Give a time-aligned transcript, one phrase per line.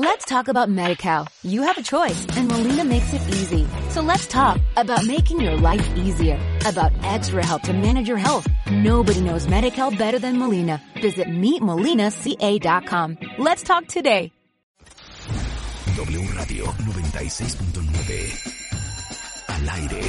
[0.00, 1.26] Let's talk about MediCal.
[1.42, 3.66] You have a choice and Molina makes it easy.
[3.88, 8.46] So let's talk about making your life easier, about extra help to manage your health.
[8.70, 10.80] Nobody knows MediCal better than Molina.
[11.02, 13.18] Visit meetmolinaca.com.
[13.38, 14.30] Let's talk today.
[15.96, 18.54] W Radio 96.9.
[19.48, 20.04] Al aire.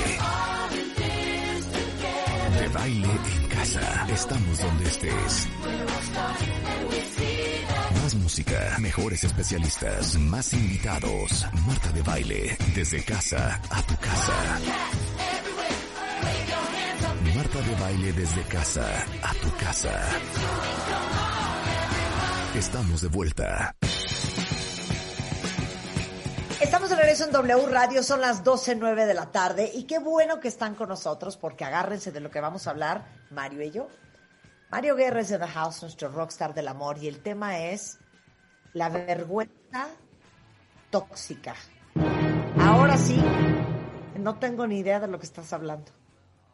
[2.59, 4.07] De baile en casa.
[4.07, 5.47] Estamos donde estés.
[8.79, 11.45] Mejores especialistas, más invitados.
[11.67, 14.59] Marta de baile, desde casa a tu casa.
[17.35, 19.91] Marta de baile desde casa a tu casa.
[22.55, 23.75] Estamos de vuelta.
[26.61, 30.39] Estamos de regreso en W Radio, son las 12.09 de la tarde y qué bueno
[30.39, 33.87] que están con nosotros porque agárrense de lo que vamos a hablar, Mario y yo.
[34.71, 37.97] Mario Guerra es de The House, nuestro rockstar del amor y el tema es
[38.73, 39.89] la vergüenza
[40.89, 41.55] tóxica.
[42.59, 43.19] Ahora sí,
[44.19, 45.91] no tengo ni idea de lo que estás hablando.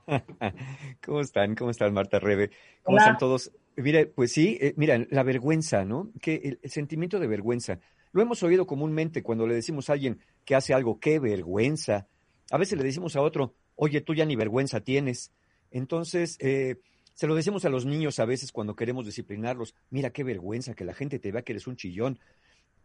[1.06, 1.56] ¿Cómo están?
[1.56, 2.50] ¿Cómo están, Marta Rebe?
[2.84, 3.06] ¿Cómo Hola.
[3.06, 3.52] están todos?
[3.76, 6.12] Mire, pues sí, eh, mira, la vergüenza, ¿no?
[6.22, 7.80] Que el, el sentimiento de vergüenza.
[8.12, 12.08] Lo hemos oído comúnmente cuando le decimos a alguien que hace algo, qué vergüenza.
[12.52, 15.34] A veces le decimos a otro, oye, tú ya ni vergüenza tienes.
[15.72, 16.78] Entonces, eh,
[17.16, 20.84] se lo decimos a los niños a veces cuando queremos disciplinarlos, mira qué vergüenza, que
[20.84, 22.20] la gente te vea que eres un chillón.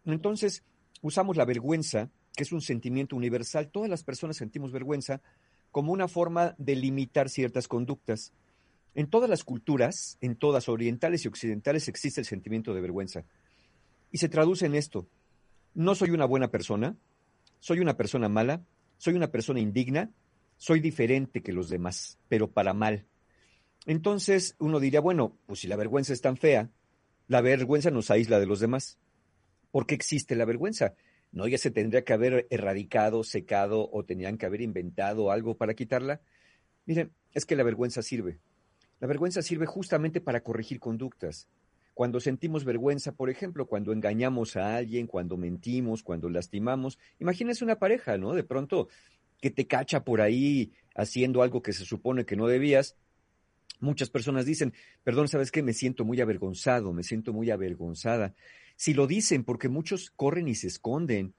[0.04, 0.62] Entonces,
[1.02, 3.70] usamos la vergüenza, que es un sentimiento universal.
[3.72, 5.20] Todas las personas sentimos vergüenza
[5.72, 8.32] como una forma de limitar ciertas conductas.
[8.94, 13.24] En todas las culturas, en todas orientales y occidentales, existe el sentimiento de vergüenza.
[14.12, 15.08] Y se traduce en esto.
[15.74, 16.96] No soy una buena persona,
[17.58, 18.62] soy una persona mala,
[18.96, 20.12] soy una persona indigna,
[20.56, 23.06] soy diferente que los demás, pero para mal.
[23.86, 26.70] Entonces uno diría, bueno, pues si la vergüenza es tan fea,
[27.28, 28.98] la vergüenza nos aísla de los demás.
[29.70, 30.94] ¿Por qué existe la vergüenza?
[31.32, 35.74] ¿No ya se tendría que haber erradicado, secado o tenían que haber inventado algo para
[35.74, 36.20] quitarla?
[36.86, 38.40] Miren, es que la vergüenza sirve.
[38.98, 41.48] La vergüenza sirve justamente para corregir conductas.
[41.94, 47.78] Cuando sentimos vergüenza, por ejemplo, cuando engañamos a alguien, cuando mentimos, cuando lastimamos, imagínense una
[47.78, 48.34] pareja, ¿no?
[48.34, 48.88] De pronto
[49.40, 52.96] que te cacha por ahí haciendo algo que se supone que no debías.
[53.80, 55.62] Muchas personas dicen, perdón, ¿sabes qué?
[55.62, 58.34] Me siento muy avergonzado, me siento muy avergonzada.
[58.76, 61.34] Si lo dicen, porque muchos corren y se esconden.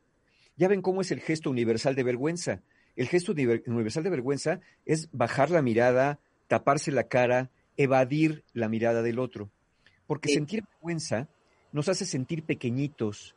[0.58, 2.62] Ya ven cómo es el gesto universal de vergüenza.
[2.96, 8.68] El gesto univer- universal de vergüenza es bajar la mirada, taparse la cara, evadir la
[8.70, 9.50] mirada del otro.
[10.08, 10.36] Porque Sí.
[10.36, 11.30] sentir vergüenza
[11.72, 13.36] nos hace sentir pequeñitos.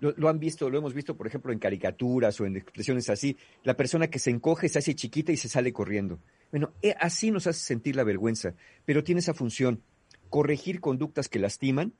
[0.00, 3.36] Lo, lo han visto, lo hemos visto, por ejemplo, en caricaturas o en expresiones así.
[3.62, 6.18] La persona que se encoge se hace chiquita y se sale corriendo.
[6.56, 8.54] Bueno, eh, así nos hace sentir la vergüenza,
[8.86, 9.82] pero tiene esa función,
[10.30, 11.92] corregir conductas que lastiman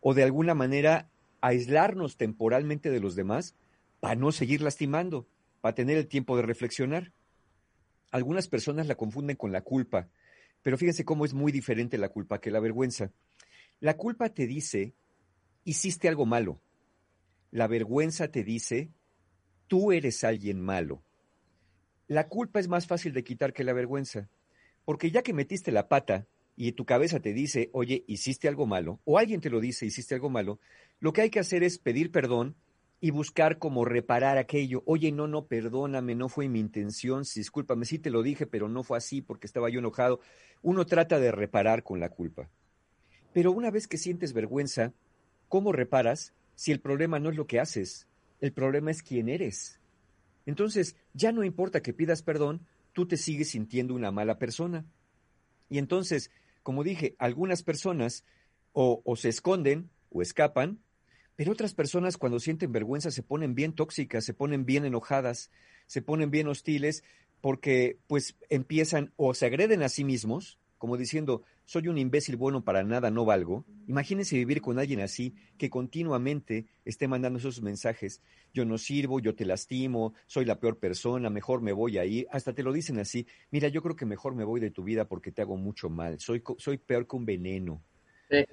[0.00, 1.08] o de alguna manera
[1.40, 3.54] aislarnos temporalmente de los demás
[4.00, 5.26] para no seguir lastimando,
[5.62, 7.12] para tener el tiempo de reflexionar.
[8.10, 10.10] Algunas personas la confunden con la culpa,
[10.60, 13.10] pero fíjense cómo es muy diferente la culpa que la vergüenza.
[13.80, 14.92] La culpa te dice,
[15.64, 16.60] hiciste algo malo.
[17.52, 18.90] La vergüenza te dice,
[19.66, 21.02] tú eres alguien malo.
[22.06, 24.28] La culpa es más fácil de quitar que la vergüenza,
[24.84, 26.26] porque ya que metiste la pata
[26.56, 30.14] y tu cabeza te dice, oye, hiciste algo malo, o alguien te lo dice, hiciste
[30.14, 30.60] algo malo,
[31.00, 32.56] lo que hay que hacer es pedir perdón
[33.00, 34.82] y buscar cómo reparar aquello.
[34.86, 38.68] Oye, no, no, perdóname, no fue mi intención, sí, discúlpame, sí te lo dije, pero
[38.68, 40.20] no fue así porque estaba yo enojado.
[40.62, 42.48] Uno trata de reparar con la culpa.
[43.32, 44.92] Pero una vez que sientes vergüenza,
[45.48, 48.06] ¿cómo reparas si el problema no es lo que haces?
[48.40, 49.80] El problema es quién eres.
[50.46, 54.84] Entonces, ya no importa que pidas perdón, tú te sigues sintiendo una mala persona.
[55.68, 56.30] Y entonces,
[56.62, 58.24] como dije, algunas personas
[58.72, 60.80] o, se esconden o escapan,
[61.36, 65.50] pero otras personas cuando sienten vergüenza se ponen bien tóxicas, se ponen bien enojadas,
[65.86, 67.04] se ponen bien hostiles,
[67.40, 72.64] porque pues empiezan o se agreden a sí mismos, como diciendo, soy un imbécil bueno
[72.64, 73.64] para nada, no valgo.
[73.86, 79.34] Imagínense vivir con alguien así, que continuamente esté mandando esos mensajes, yo no sirvo, yo
[79.34, 82.98] te lastimo, soy la peor persona, mejor me voy a ir, hasta te lo dicen
[82.98, 85.88] así, mira, yo creo que mejor me voy de tu vida porque te hago mucho
[85.88, 87.82] mal, soy, soy peor que un veneno.
[88.30, 88.44] Sí.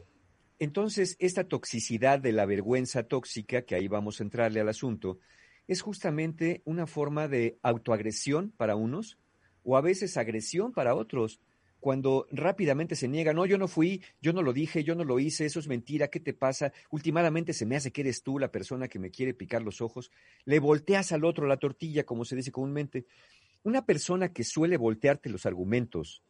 [0.59, 5.17] Entonces, esta toxicidad de la vergüenza tóxica, que ahí vamos a entrarle al asunto,
[5.67, 9.17] es justamente una forma de autoagresión para unos
[9.63, 11.39] o a veces agresión para otros.
[11.81, 15.19] Cuando rápidamente se niega, no, yo no fui, yo no lo dije, yo no lo
[15.19, 16.71] hice, eso es mentira, ¿qué te pasa?
[16.91, 20.11] Últimamente se me hace que eres tú la persona que me quiere picar los ojos.
[20.45, 23.07] Le volteas al otro la tortilla, como se dice comúnmente.
[23.63, 26.21] Una persona que suele voltearte los argumentos,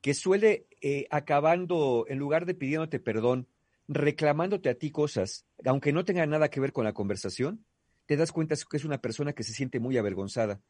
[0.00, 3.46] que suele, eh, acabando, en lugar de pidiéndote perdón,
[3.86, 7.64] reclamándote a ti cosas, aunque no tenga nada que ver con la conversación,
[8.06, 10.60] te das cuenta que es una persona que se siente muy avergonzada.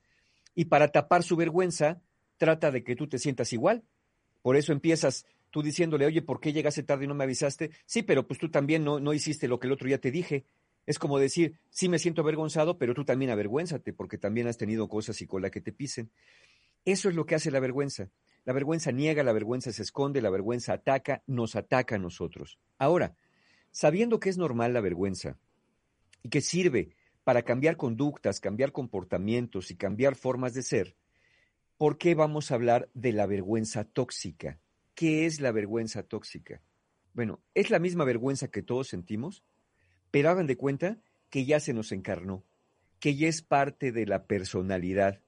[0.54, 2.02] Y para tapar su vergüenza,
[2.36, 3.84] trata de que tú te sientas igual.
[4.42, 7.70] Por eso empiezas tú diciéndole, oye, ¿por qué llegaste tarde y no me avisaste?
[7.86, 10.44] Sí, pero pues tú también no, no hiciste lo que el otro día te dije.
[10.86, 14.88] Es como decir, sí me siento avergonzado, pero tú también avergüénzate, porque también has tenido
[14.88, 16.10] cosas y cola que te pisen.
[16.84, 18.10] Eso es lo que hace la vergüenza.
[18.44, 22.58] La vergüenza niega, la vergüenza se esconde, la vergüenza ataca, nos ataca a nosotros.
[22.78, 23.14] Ahora,
[23.70, 25.36] sabiendo que es normal la vergüenza
[26.22, 30.96] y que sirve para cambiar conductas, cambiar comportamientos y cambiar formas de ser,
[31.78, 34.60] ¿por qué vamos a hablar de la vergüenza tóxica?
[34.94, 36.60] ¿Qué es la vergüenza tóxica?
[37.14, 39.44] Bueno, es la misma vergüenza que todos sentimos,
[40.10, 40.98] pero hagan de cuenta
[41.30, 42.44] que ya se nos encarnó,
[42.98, 45.22] que ya es parte de la personalidad.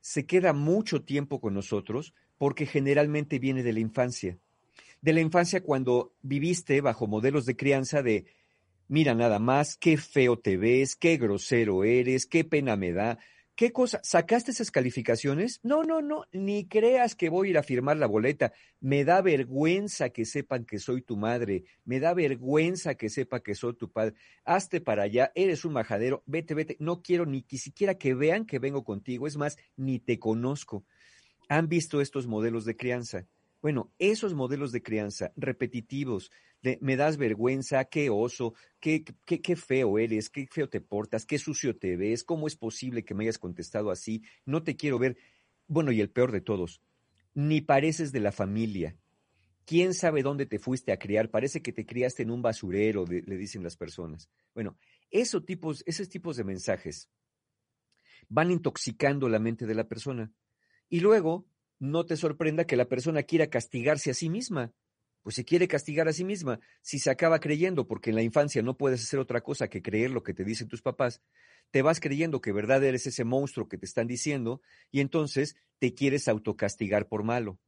[0.00, 4.38] Se queda mucho tiempo con nosotros porque generalmente viene de la infancia.
[5.02, 8.24] De la infancia cuando viviste bajo modelos de crianza de,
[8.88, 13.18] mira nada más, qué feo te ves, qué grosero eres, qué pena me da,
[13.54, 14.00] ¿Qué cosa?
[14.02, 15.60] ¿Sacaste esas calificaciones?
[15.62, 18.52] No, no, no, ni creas que voy a ir a firmar la boleta.
[18.80, 21.64] Me da vergüenza que sepan que soy tu madre.
[21.84, 24.14] Me da vergüenza que sepa que soy tu padre.
[24.46, 26.76] Hazte para allá, eres un majadero, vete, vete.
[26.80, 29.26] No quiero ni siquiera que vean que vengo contigo.
[29.26, 30.86] Es más, ni te conozco.
[31.50, 33.26] ¿Han visto estos modelos de crianza?
[33.62, 36.32] Bueno, esos modelos de crianza repetitivos,
[36.62, 41.24] de me das vergüenza, qué oso, qué, qué, qué, feo eres, qué feo te portas,
[41.24, 44.98] qué sucio te ves, cómo es posible que me hayas contestado así, no te quiero
[44.98, 45.16] ver.
[45.68, 46.82] Bueno, y el peor de todos,
[47.34, 48.96] ni pareces de la familia.
[49.64, 51.30] ¿Quién sabe dónde te fuiste a criar?
[51.30, 54.28] Parece que te criaste en un basurero, le, le dicen las personas.
[54.54, 54.76] Bueno,
[55.12, 57.08] esos tipos, esos tipos de mensajes
[58.28, 60.32] van intoxicando la mente de la persona.
[60.88, 61.46] Y luego
[61.82, 64.72] no te sorprenda que la persona quiera castigarse a sí misma.
[65.22, 66.60] Pues se quiere castigar a sí misma.
[66.80, 70.10] Si se acaba creyendo, porque en la infancia no puedes hacer otra cosa que creer
[70.10, 71.22] lo que te dicen tus papás,
[71.72, 74.62] te vas creyendo que verdad eres ese monstruo que te están diciendo
[74.92, 77.58] y entonces te quieres autocastigar por malo.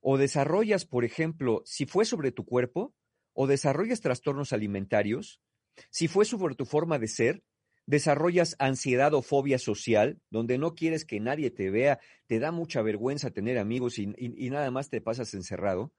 [0.00, 2.96] O desarrollas, por ejemplo, si fue sobre tu cuerpo,
[3.32, 5.40] o desarrollas trastornos alimentarios,
[5.88, 7.44] si fue sobre tu forma de ser,
[7.86, 12.82] desarrollas ansiedad o fobia social, donde no quieres que nadie te vea, te da mucha
[12.82, 14.06] vergüenza tener amigos y,
[14.50, 15.92] nada más te pasas encerrado,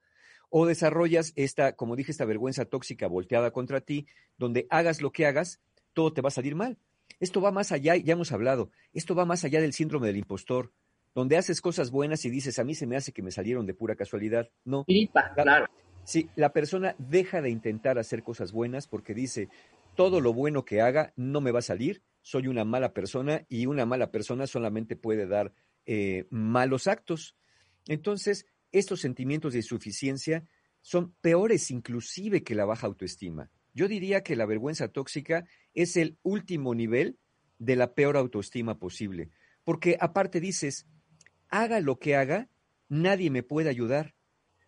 [0.50, 4.06] o desarrollas esta, como dije, esta vergüenza tóxica volteada contra ti,
[4.38, 5.60] donde hagas lo que hagas,
[5.92, 6.78] todo te va a salir mal.
[7.20, 10.72] Esto va más allá, ya hemos hablado, esto va más allá del síndrome del impostor,
[11.14, 13.74] donde haces cosas buenas y dices, a mí se me hace que me salieron de
[13.74, 14.50] pura casualidad.
[14.64, 14.84] No.
[15.34, 15.66] claro.
[16.04, 19.48] Sí, la persona deja de intentar hacer cosas buenas porque dice,
[19.94, 23.66] todo lo bueno que haga no me va a salir, soy una mala persona y
[23.66, 25.52] una mala persona solamente puede dar
[25.86, 27.36] eh, malos actos.
[27.86, 30.44] Entonces, estos sentimientos de insuficiencia
[30.80, 33.50] son peores inclusive que la baja autoestima.
[33.74, 37.18] Yo diría que la vergüenza tóxica es el último nivel
[37.58, 39.30] de la peor autoestima posible,
[39.64, 40.86] porque aparte dices,
[41.48, 42.48] haga lo que haga,
[42.88, 44.14] nadie me puede ayudar.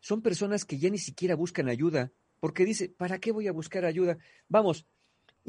[0.01, 3.85] Son personas que ya ni siquiera buscan ayuda, porque dice, ¿para qué voy a buscar
[3.85, 4.19] ayuda?
[4.49, 4.87] Vamos,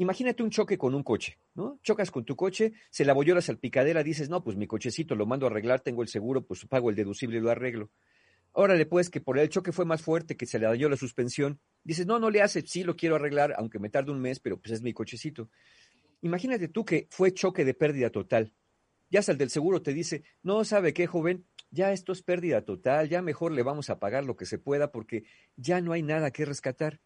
[0.00, 1.80] Imagínate un choque con un coche, ¿no?
[1.82, 5.26] Chocas con tu coche, se la bolló la salpicadera, dices, no, pues mi cochecito lo
[5.26, 7.90] mando a arreglar, tengo el seguro, pues pago el deducible y lo arreglo.
[8.52, 11.58] Órale, pues, que por el choque fue más fuerte, que se le dañó la suspensión.
[11.82, 14.60] Dices, no, no le hace, sí lo quiero arreglar, aunque me tarde un mes, pero
[14.60, 15.50] pues es mi cochecito.
[16.22, 18.52] Imagínate tú que fue choque de pérdida total.
[19.10, 21.44] Ya sal del seguro te dice, no, ¿sabe qué, joven?
[21.72, 24.92] Ya esto es pérdida total, ya mejor le vamos a pagar lo que se pueda
[24.92, 25.24] porque
[25.56, 27.00] ya no hay nada que rescatar.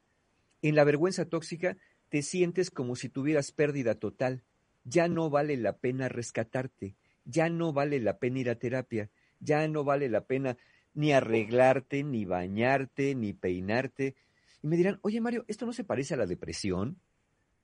[0.61, 1.77] En la vergüenza tóxica
[2.13, 4.45] te sientes como si tuvieras pérdida total.
[4.85, 9.09] Ya no vale la pena rescatarte, ya no vale la pena ir a terapia,
[9.41, 10.59] ya no vale la pena
[10.93, 14.15] ni arreglarte, ni bañarte, ni peinarte.
[14.63, 17.01] Y me dirán, oye Mario, ¿esto no se parece a la depresión?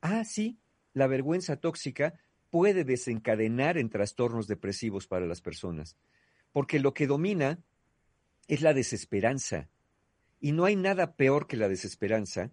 [0.00, 0.58] Ah, sí,
[0.94, 2.14] la vergüenza tóxica
[2.48, 5.98] puede desencadenar en trastornos depresivos para las personas,
[6.52, 7.58] porque lo que domina
[8.46, 9.68] es la desesperanza.
[10.40, 12.50] Y no hay nada peor que la desesperanza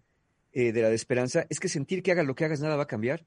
[0.56, 2.88] eh, de la esperanza es que sentir que hagas lo que hagas nada va a
[2.88, 3.26] cambiar.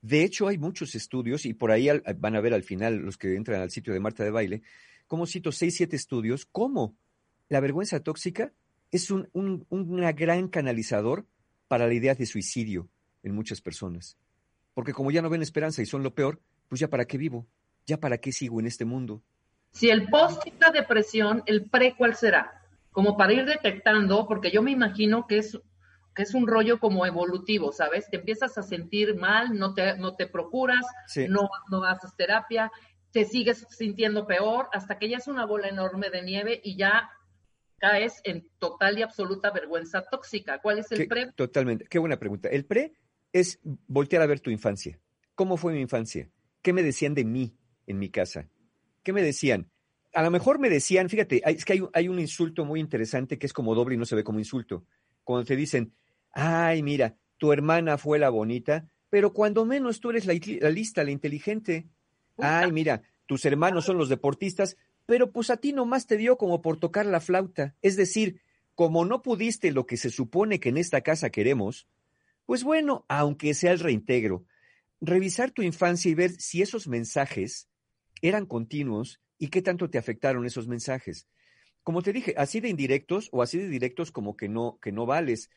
[0.00, 3.34] De hecho, hay muchos estudios, y por ahí van a ver al final los que
[3.34, 4.62] entran al sitio de Marta de Baile,
[5.08, 6.96] como cito seis, siete estudios, cómo
[7.48, 8.52] la vergüenza tóxica
[8.92, 11.26] es un, un, una gran canalizador
[11.66, 12.88] para la idea de suicidio
[13.24, 14.16] en muchas personas.
[14.72, 17.44] Porque como ya no ven esperanza y son lo peor, pues ya para qué vivo,
[17.86, 19.20] ya para qué sigo en este mundo.
[19.72, 22.62] Si el post es la depresión, el pre, ¿cuál será?
[22.92, 25.58] Como para ir detectando, porque yo me imagino que es
[26.18, 28.10] es un rollo como evolutivo, ¿sabes?
[28.10, 30.84] Te empiezas a sentir mal, no te, no te procuras,
[31.28, 32.70] no, no haces terapia,
[33.10, 37.08] te sigues sintiendo peor hasta que ya es una bola enorme de nieve y ya
[37.78, 40.60] caes en total y absoluta vergüenza tóxica.
[40.60, 41.32] ¿Cuál es el Qué- pre?
[41.32, 41.86] Totalmente.
[41.88, 42.48] Qué buena pregunta.
[42.48, 42.92] El pre
[43.32, 44.98] es voltear a ver tu infancia.
[45.34, 46.28] ¿Cómo fue mi infancia?
[46.62, 47.56] ¿Qué me decían de mí
[47.86, 48.48] en mi casa?
[49.04, 49.70] ¿Qué me decían?
[50.12, 53.46] A lo mejor me decían, fíjate, es que hay, hay un insulto muy interesante que
[53.46, 54.84] es como doble y no se ve como insulto.
[55.22, 55.94] Cuando te dicen,
[56.32, 61.10] ay, mira, tu hermana fue la bonita, pero cuando menos tú eres la, lista, la
[61.10, 61.88] inteligente.
[62.36, 66.60] Ay, mira, tus hermanos son los deportistas, pero pues a ti nomás te dio como
[66.60, 67.74] por tocar la flauta.
[67.82, 68.40] Es decir,
[68.74, 71.88] como no pudiste lo que se supone que en esta casa queremos,
[72.46, 74.44] pues bueno, aunque sea el reintegro,
[75.00, 77.68] revisar tu infancia y ver si esos mensajes
[78.22, 81.26] eran continuos y qué tanto te afectaron esos mensajes.
[81.82, 85.06] Como te dije, así de indirectos o así de directos como que no, que no
[85.06, 85.50] vales.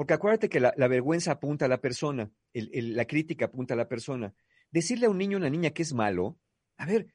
[0.00, 3.74] Porque acuérdate que la, la vergüenza apunta a la persona, el- el- la crítica apunta
[3.74, 4.32] a la persona.
[4.70, 6.38] Decirle a un niño o una niña que es malo,
[6.78, 7.08] a ver,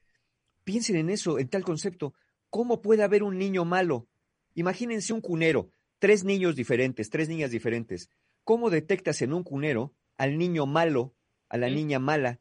[0.62, 2.14] piensen en eso, en tal concepto.
[2.48, 4.06] ¿Cómo puede haber un niño malo?
[4.54, 8.08] Imagínense un cunero, tres niños diferentes, tres niñas diferentes.
[8.44, 11.12] ¿Cómo detectas en un cunero al niño malo,
[11.48, 12.38] a la niña mala?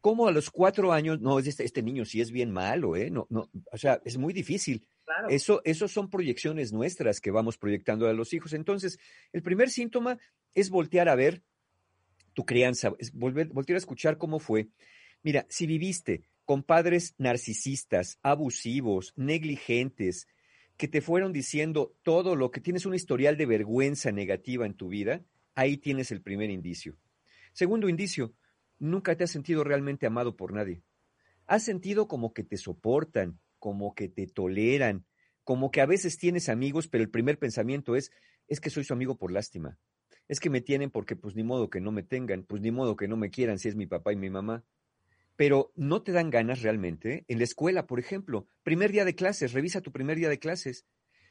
[0.00, 3.10] ¿Cómo a los cuatro años, no, es este, este niño sí es bien malo, ¿eh?
[3.10, 4.86] No, no, o sea, es muy difícil.
[5.28, 8.52] Eso, son proyecciones nuestras que vamos proyectando a los hijos.
[8.52, 8.98] Entonces,
[9.32, 10.18] el primer síntoma
[10.54, 11.42] es voltear a ver
[12.34, 14.68] tu crianza, volver, voltear a escuchar cómo fue.
[15.22, 20.26] Mira, si viviste con padres narcisistas, abusivos, negligentes,
[20.76, 24.88] que te fueron diciendo todo lo que tienes un historial de vergüenza negativa en tu
[24.88, 26.96] vida, ahí tienes el primer indicio.
[27.52, 28.34] Segundo indicio,
[28.78, 30.82] nunca te has sentido realmente amado por nadie.
[31.46, 35.06] Has sentido como que te soportan, como que te toleran,
[35.44, 38.10] como que a veces tienes amigos, pero el primer pensamiento es,
[38.48, 39.78] es que soy su amigo por lástima.
[40.26, 42.96] Es que me tienen porque pues ni modo que no me tengan, pues ni modo
[42.96, 44.64] que no me quieran si es mi papá y mi mamá.
[45.36, 47.24] Pero no te dan ganas realmente.
[47.28, 50.84] En la escuela, por ejemplo, primer día de clases, revisa tu primer día de clases.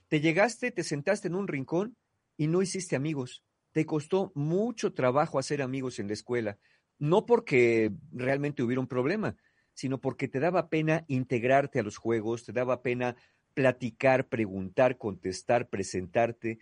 [0.08, 1.98] Te llegaste, te sentaste en un rincón
[2.38, 3.44] y no hiciste amigos.
[3.74, 6.58] Te costó mucho trabajo hacer amigos en la escuela.
[6.98, 9.36] No porque realmente hubiera un problema,
[9.74, 13.16] sino porque te daba pena integrarte a los juegos, te daba pena
[13.54, 16.60] platicar, preguntar, contestar, presentarte.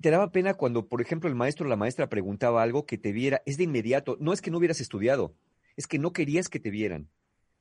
[0.00, 3.12] Te daba pena cuando, por ejemplo, el maestro o la maestra preguntaba algo que te
[3.12, 5.34] viera, es de inmediato, no es que no hubieras estudiado,
[5.76, 7.08] es que no querías que te vieran,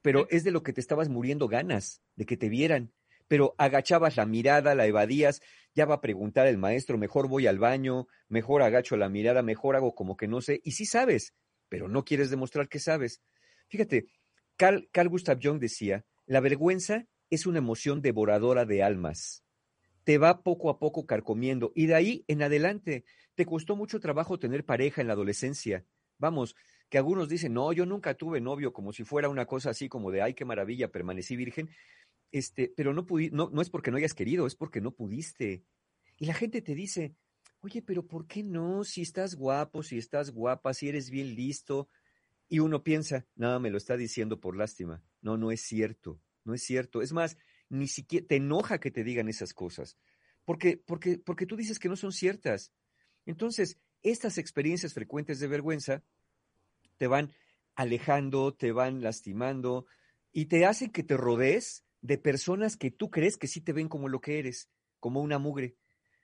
[0.01, 2.91] pero es de lo que te estabas muriendo ganas, de que te vieran,
[3.27, 5.41] pero agachabas la mirada, la evadías,
[5.73, 9.75] ya va a preguntar el maestro, mejor voy al baño, mejor agacho la mirada, mejor
[9.75, 11.33] hago como que no sé, y sí sabes,
[11.69, 13.21] pero no quieres demostrar que sabes.
[13.69, 14.07] Fíjate,
[14.58, 19.43] Carl, Gustav Jung decía, la vergüenza es una emoción devoradora de almas.
[20.03, 23.05] Te va poco a poco carcomiendo y de ahí en adelante
[23.36, 25.86] te costó mucho trabajo tener pareja en la adolescencia.
[26.17, 26.55] Vamos,
[26.89, 30.12] que algunos dicen, no, yo nunca tuve novio, como si fuera una cosa así como
[30.12, 31.70] de, ay, qué maravilla, permanecí virgen.
[32.31, 35.63] Este, pero no, pudi no, no es porque no hayas querido, es porque no pudiste.
[36.17, 37.15] Y la gente te dice,
[37.62, 38.84] oye, pero ¿por qué no?
[38.84, 41.88] Si estás guapo, si estás guapa, si eres bien listo.
[42.51, 45.01] Y uno piensa, no, me lo está diciendo por lástima.
[45.22, 47.01] No, no es cierto, no es cierto.
[47.01, 47.38] Es más,
[47.70, 49.98] ni siquiera te enoja que te digan esas cosas,
[50.43, 52.74] porque, porque, porque tú dices que no son ciertas.
[53.25, 56.03] Entonces, estas experiencias frecuentes de vergüenza
[56.98, 57.31] te van
[57.75, 59.86] alejando, te van lastimando
[60.34, 63.88] y te hacen que te rodees de personas que tú crees que sí te ven
[63.88, 65.77] como lo que eres, como una mugre.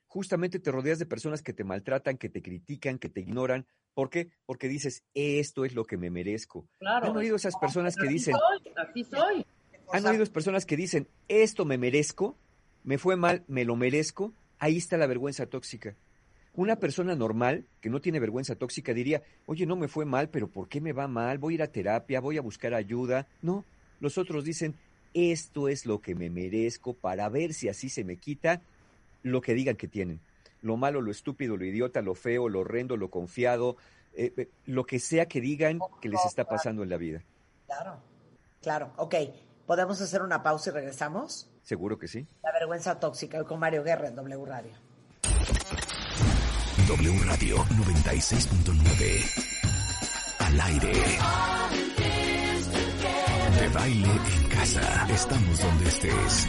[0.08, 3.66] Justamente te rodeas de personas que te maltratan, que te critican, que te ignoran.
[3.98, 4.30] ¿Por qué?
[4.46, 6.68] Porque dices, esto es lo que me merezco.
[6.78, 7.08] Claro.
[7.08, 9.44] ¿Han oído esas personas que dicen, soy, así soy.
[9.92, 12.36] han oído personas que dicen, esto me merezco,
[12.84, 14.32] me fue mal, me lo merezco?
[14.60, 15.96] Ahí está la vergüenza tóxica.
[16.54, 20.46] Una persona normal que no tiene vergüenza tóxica diría, oye, no me fue mal, pero
[20.46, 21.38] ¿por qué me va mal?
[21.38, 23.26] Voy a ir a terapia, voy a buscar ayuda.
[23.42, 23.64] No,
[23.98, 24.76] los otros dicen,
[25.12, 28.62] esto es lo que me merezco para ver si así se me quita
[29.24, 30.20] lo que digan que tienen.
[30.60, 33.76] Lo malo, lo estúpido, lo idiota, lo feo, lo horrendo, lo confiado,
[34.14, 37.22] eh, eh, lo que sea que digan que les está pasando en la vida.
[37.66, 38.00] Claro,
[38.60, 38.92] claro.
[38.96, 39.14] Ok,
[39.66, 41.48] ¿podemos hacer una pausa y regresamos?
[41.62, 42.26] Seguro que sí.
[42.42, 44.72] La vergüenza tóxica hoy con Mario Guerra en W Radio.
[46.88, 49.48] W Radio 96.9.
[50.38, 50.92] Al aire.
[53.60, 55.06] De baile en casa.
[55.12, 56.48] Estamos donde estés.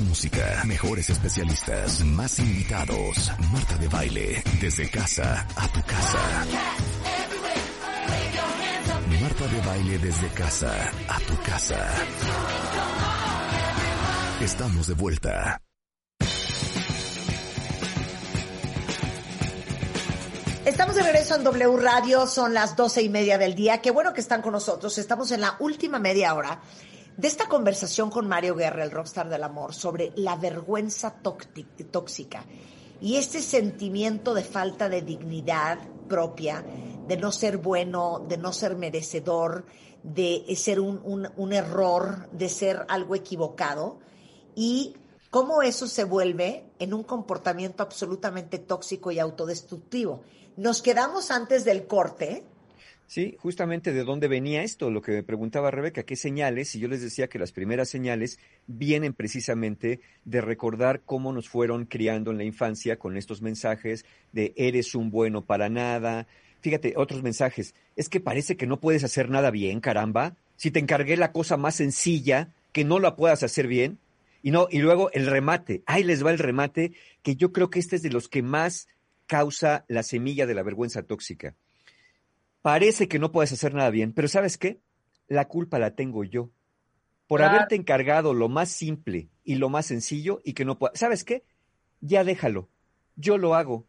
[0.00, 3.32] Música, mejores especialistas, más invitados.
[3.50, 6.18] Marta de baile, desde casa a tu casa.
[9.20, 11.88] Marta de baile desde casa a tu casa.
[14.42, 15.62] Estamos de vuelta.
[20.66, 23.80] Estamos de regreso en W Radio, son las doce y media del día.
[23.80, 24.98] Qué bueno que están con nosotros.
[24.98, 26.60] Estamos en la última media hora
[27.16, 31.14] de esta conversación con Mario Guerra, el rockstar del amor, sobre la vergüenza
[31.90, 32.44] tóxica
[33.00, 36.64] y este sentimiento de falta de dignidad propia,
[37.06, 39.64] de no ser bueno, de no ser merecedor,
[40.02, 43.98] de ser un, un, error, de ser algo equivocado
[44.54, 44.94] y
[45.30, 50.22] cómo eso se vuelve en un comportamiento absolutamente tóxico y autodestructivo.
[50.56, 52.44] Nos quedamos antes del corte.
[53.06, 56.88] Sí, justamente de dónde venía esto, lo que me preguntaba Rebeca, qué señales, y yo
[56.88, 62.38] les decía que las primeras señales vienen precisamente de recordar cómo nos fueron criando en
[62.38, 66.26] la infancia con estos mensajes de eres un bueno para nada.
[66.60, 70.34] Fíjate, otros mensajes, es que parece que no puedes hacer nada bien, caramba.
[70.56, 73.98] Si te encargué la cosa más sencilla, que no la puedas hacer bien.
[74.42, 77.78] Y no, y luego el remate, ahí les va el remate, que yo creo que
[77.78, 78.88] este es de los que más
[79.26, 81.54] causa la semilla de la vergüenza tóxica.
[82.66, 84.80] Parece que no puedes hacer nada bien, pero ¿sabes qué?
[85.28, 86.50] La culpa la tengo yo.
[87.28, 90.98] Por haberte encargado lo más simple y lo más sencillo y que no puedas.
[90.98, 91.44] ¿Sabes qué?
[92.00, 92.68] Ya déjalo.
[93.14, 93.86] Yo lo hago.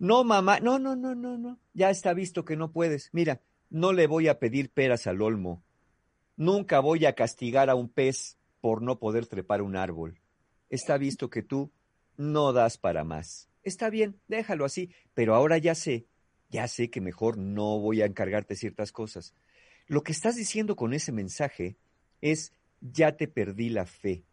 [0.00, 0.58] No, mamá.
[0.58, 1.60] No, no, no, no, no.
[1.72, 3.10] Ya está visto que no puedes.
[3.12, 5.62] Mira, no le voy a pedir peras al olmo.
[6.34, 10.20] Nunca voy a castigar a un pez por no poder trepar un árbol.
[10.68, 11.70] Está visto que tú
[12.16, 16.06] no das para más está bien, déjalo así, pero ahora ya sé,
[16.50, 19.34] ya sé que mejor no voy a encargarte ciertas cosas.
[19.86, 21.76] Lo que estás diciendo con ese mensaje
[22.20, 24.24] es, ya te perdí la fe,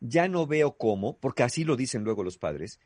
[0.00, 2.80] ya no veo cómo, porque así lo dicen luego los padres,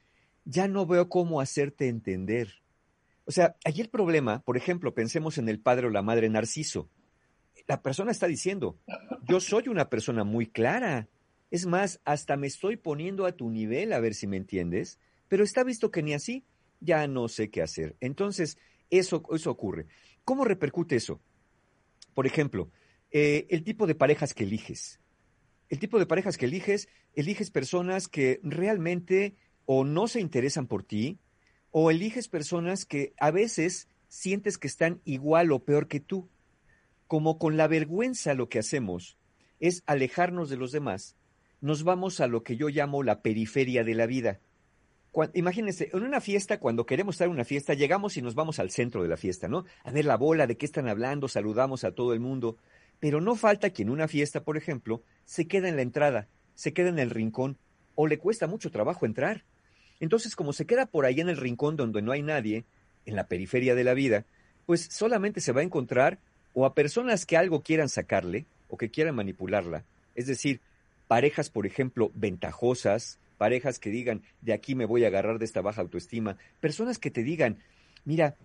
[0.45, 2.63] ya no veo cómo hacerte entender.
[3.25, 6.89] O sea, allí el problema, por ejemplo, pensemos en el padre o la madre narciso.
[7.67, 8.79] La persona está diciendo,
[9.25, 11.09] yo soy una persona muy clara.
[11.51, 15.01] Es más, hasta me estoy poniendo a tu nivel a ver si me entiendes.
[15.27, 16.45] Pero está visto que ni así,
[16.81, 17.97] ya no sé qué hacer.
[18.01, 18.59] Entonces,
[18.91, 19.87] eso, eso ocurre.
[20.25, 21.21] ¿Cómo repercute eso?
[22.15, 22.71] Por ejemplo,
[23.11, 25.01] eh, el tipo de parejas que eliges.
[25.69, 30.85] El tipo de parejas que eliges, eliges personas que realmente o no se interesan por
[30.85, 31.19] ti,
[31.71, 36.29] o eliges personas que a veces sientes que están igual o peor que tú.
[37.07, 39.19] Como con la vergüenza lo que hacemos
[39.61, 41.17] es alejarnos de los demás,
[41.61, 44.41] nos vamos a lo que yo llamo la periferia de la vida
[45.35, 48.71] imagínense, en una fiesta, cuando queremos estar en una fiesta, llegamos y nos vamos al
[48.71, 49.65] centro de la fiesta, ¿no?
[49.85, 52.57] A ver la bola, de qué están hablando, saludamos a todo el mundo.
[53.01, 56.73] Pero no falta quien en una fiesta, por ejemplo, se queda en la entrada, se
[56.73, 57.59] queda en el rincón,
[57.95, 59.45] o le cuesta mucho trabajo entrar.
[60.01, 62.65] Entonces, como se queda por ahí en el rincón donde no hay nadie,
[63.07, 64.27] en la periferia de la vida,
[64.67, 66.19] pues solamente se va a encontrar
[66.53, 69.85] o a personas que algo quieran sacarle o que quieran manipularla.
[70.15, 70.61] Es decir,
[71.07, 75.61] parejas, por ejemplo, ventajosas, parejas que digan, de aquí me voy a agarrar de esta
[75.61, 77.59] baja autoestima, personas que te digan,
[78.05, 78.37] mira,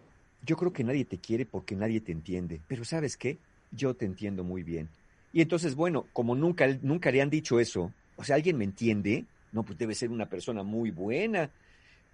[0.44, 3.38] yo creo que nadie te quiere porque nadie te entiende, pero ¿sabes qué?
[3.72, 4.90] Yo te entiendo muy bien.
[5.34, 9.26] Y entonces, bueno, como nunca, nunca le han dicho eso, o sea, ¿alguien me entiende?
[9.52, 11.52] No, pues debe ser una persona muy buena.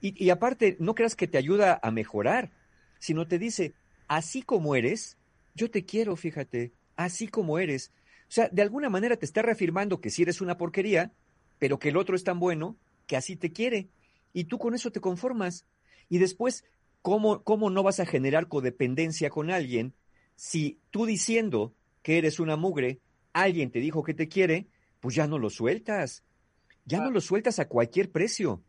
[0.02, 2.52] Y, y aparte, no creas que te ayuda a mejorar,
[3.00, 3.74] sino te dice,
[4.08, 5.18] así como eres,
[5.56, 7.92] yo te quiero, fíjate, así como eres.
[8.24, 11.12] O sea, de alguna manera te está reafirmando que si eres una porquería,
[11.60, 13.90] pero que el otro es tan bueno que así te quiere.
[14.34, 15.66] Y tú con eso te conformas.
[16.10, 16.64] Y después,
[17.02, 19.94] ¿cómo, cómo no vas a generar codependencia con alguien
[20.38, 23.02] si tú diciendo que eres una mugre,
[23.34, 24.68] alguien te dijo que te quiere,
[25.02, 26.24] pues ya no lo sueltas.
[26.86, 28.64] Ya no lo sueltas a cualquier precio.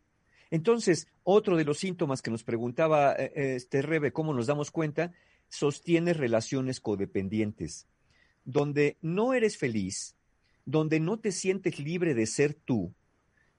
[0.51, 4.71] Entonces, otro de los síntomas que nos preguntaba eh, eh, este Rebe, ¿cómo nos damos
[4.71, 5.13] cuenta?
[5.49, 7.87] Sostiene relaciones codependientes,
[8.45, 10.17] donde no eres feliz,
[10.69, 12.93] donde no te sientes libre de ser tú,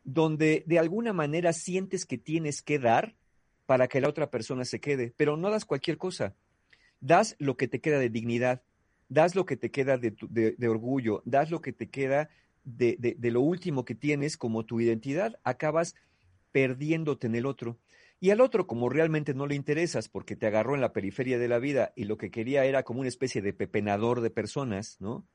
[0.03, 3.15] donde de alguna manera sientes que tienes que dar
[3.65, 6.35] para que la otra persona se quede, pero no das cualquier cosa.
[7.01, 8.61] Das lo que te queda de dignidad,
[9.07, 12.29] das lo que te queda de, orgullo, das lo que te queda
[12.63, 15.95] de, de, lo último que tienes como tu identidad, acabas
[16.51, 17.79] perdiéndote en el otro.
[18.19, 21.47] Y al otro, como realmente no le interesas porque te agarró en la periferia de
[21.47, 25.25] la vida y lo que quería era como una especie de pepenador de personas, ¿no?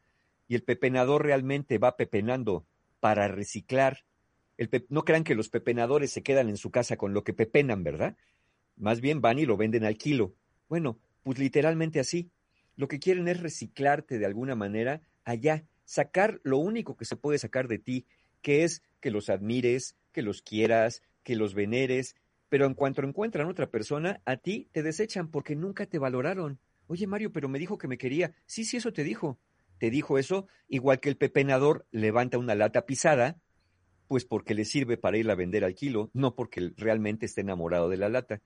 [0.49, 2.67] Y el pepenador realmente va pepenando
[3.01, 4.05] para reciclar.
[4.57, 7.83] El no crean que los pepenadores se quedan en su casa con lo que pepenan,
[7.83, 8.17] ¿verdad?
[8.77, 10.35] Más bien van y lo venden al kilo.
[10.69, 12.31] Bueno, pues literalmente así.
[12.77, 17.39] Lo que quieren es reciclarte de alguna manera allá, sacar lo único que se puede
[17.39, 18.07] sacar de ti,
[18.43, 22.17] que es que los admires, que los quieras, que los veneres,
[22.49, 26.59] pero en cuanto encuentran otra persona, a ti te desechan porque nunca te valoraron.
[26.87, 28.35] Oye, Mario, pero me dijo que me quería.
[28.47, 29.39] Sí, sí, eso te dijo.
[29.85, 33.39] Te dijo eso, igual que el pepenador levanta una lata pisada,
[34.09, 37.91] pues porque le sirve para ir a vender al kilo, no porque realmente esté enamorado
[37.91, 38.41] de la lata.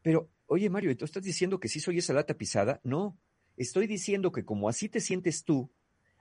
[0.00, 2.80] Pero, oye, Mario, ¿tú estás diciendo que sí soy esa lata pisada?
[2.84, 3.18] No,
[3.58, 5.70] estoy diciendo que como así te sientes tú,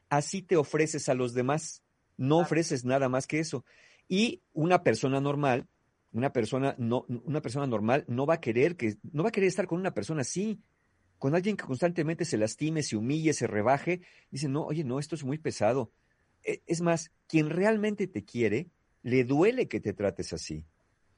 [0.09, 1.81] así te ofreces a los demás.
[2.17, 3.63] No ofreces nada más que eso.
[4.09, 5.65] Y una persona normal,
[6.11, 9.47] una persona no, una persona normal no va a querer que, no va a querer
[9.47, 10.59] estar con una persona así,
[11.21, 14.01] con alguien que constantemente se lastime, se humille, se rebaje.
[14.31, 15.91] Dice, no, oye, no, esto es muy pesado.
[16.43, 18.71] E, es más, quien realmente te quiere,
[19.03, 20.65] le duele que te trates así.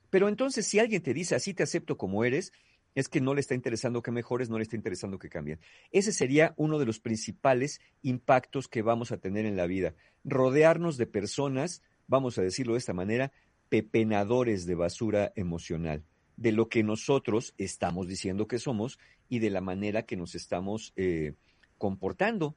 [0.09, 2.51] Pero entonces, si alguien te dice, así te acepto como eres,
[2.95, 5.61] es que no le está interesando que mejores, no le está interesando que cambien.
[5.93, 9.95] Ese sería uno de los principales impactos que vamos a tener en la vida.
[10.25, 13.31] Rodearnos de personas, vamos a decirlo de esta manera,
[13.69, 16.03] pepenadores de basura emocional,
[16.35, 18.99] de lo que nosotros estamos diciendo que somos
[19.33, 21.33] y de la manera que nos estamos eh,
[21.79, 22.55] comportando.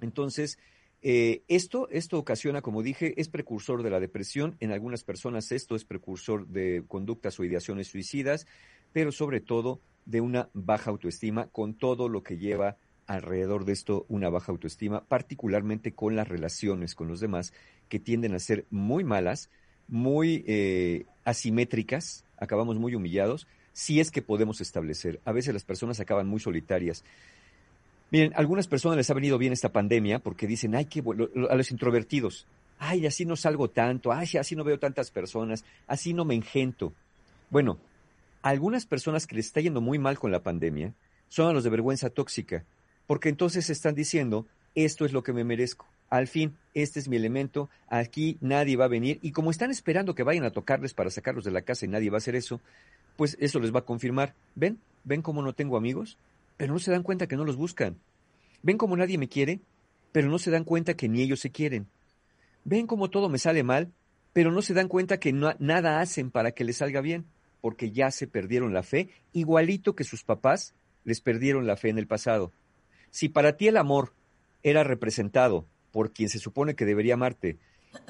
[0.00, 0.56] Entonces,
[1.02, 4.56] eh, esto, esto ocasiona, como dije, es precursor de la depresión.
[4.60, 8.46] En algunas personas esto es precursor de conductas o ideaciones suicidas,
[8.92, 12.76] pero sobre todo de una baja autoestima, con todo lo que lleva
[13.08, 17.52] alrededor de esto una baja autoestima, particularmente con las relaciones con los demás,
[17.88, 19.50] que tienden a ser muy malas,
[19.88, 25.20] muy eh, asimétricas, acabamos muy humillados, si es que podemos establecer.
[25.24, 27.04] A veces las personas acaban muy solitarias.
[28.10, 31.54] Miren, algunas personas les ha venido bien esta pandemia porque dicen, ay, qué bueno, a
[31.54, 32.46] los introvertidos,
[32.78, 36.92] ay, así no salgo tanto, ay, así no veo tantas personas, así no me engento.
[37.50, 37.78] Bueno,
[38.42, 40.92] algunas personas que les está yendo muy mal con la pandemia
[41.28, 42.64] son a los de vergüenza tóxica,
[43.06, 45.86] porque entonces están diciendo, esto es lo que me merezco.
[46.08, 50.16] Al fin, este es mi elemento, aquí nadie va a venir, y como están esperando
[50.16, 52.60] que vayan a tocarles para sacarlos de la casa y nadie va a hacer eso,
[53.20, 54.34] pues eso les va a confirmar.
[54.54, 54.80] ¿Ven?
[55.04, 56.16] ¿Ven cómo no tengo amigos?
[56.60, 57.98] pero no se dan cuenta que no los buscan.
[58.62, 59.60] Ven como nadie me quiere,
[60.12, 61.86] pero no se dan cuenta que ni ellos se quieren.
[62.64, 63.92] Ven como todo me sale mal,
[64.34, 67.24] pero no se dan cuenta que nada hacen para que les salga bien,
[67.62, 71.96] porque ya se perdieron la fe, igualito que sus papás les perdieron la fe en
[71.96, 72.52] el pasado.
[73.10, 74.12] Si para ti el amor
[74.62, 77.58] era representado por quien se supone que debería amarte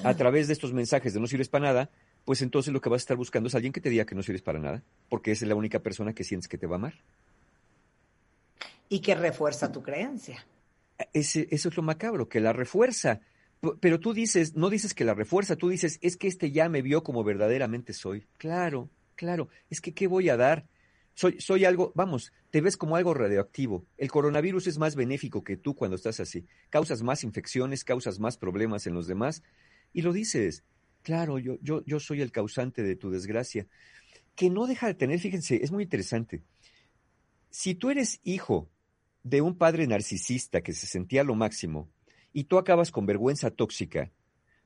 [0.03, 1.89] a través de estos mensajes de no sirves para nada,
[2.25, 4.23] pues entonces lo que vas a estar buscando es alguien que te diga que no
[4.23, 6.79] sirves para nada, porque esa es la única persona que sientes que te va a
[6.79, 6.93] amar
[8.91, 10.45] y que refuerza tu creencia.
[11.13, 13.21] Ese, eso es lo macabro, que la refuerza.
[13.79, 16.81] Pero tú dices, no dices que la refuerza, tú dices, es que este ya me
[16.81, 18.27] vio como verdaderamente soy.
[18.37, 20.67] Claro, claro, es que ¿qué voy a dar?
[21.13, 23.85] Soy, soy algo, vamos, te ves como algo radioactivo.
[23.97, 26.45] El coronavirus es más benéfico que tú cuando estás así.
[26.69, 29.41] Causas más infecciones, causas más problemas en los demás.
[29.93, 30.65] Y lo dices,
[31.01, 33.67] claro, yo, yo, yo soy el causante de tu desgracia.
[34.35, 36.41] Que no deja de tener, fíjense, es muy interesante.
[37.49, 38.69] Si tú eres hijo
[39.23, 41.89] de un padre narcisista que se sentía lo máximo
[42.33, 44.11] y tú acabas con vergüenza tóxica,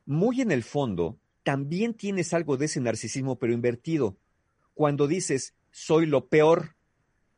[0.06, 4.18] muy en el fondo también tienes algo de ese narcisismo pero invertido.
[4.74, 6.76] Cuando dices, soy lo peor.